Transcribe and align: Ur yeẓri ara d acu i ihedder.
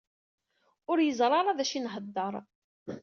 Ur 0.91 0.97
yeẓri 1.01 1.35
ara 1.39 1.57
d 1.57 1.59
acu 1.63 1.75
i 1.75 1.79
ihedder. 1.85 2.33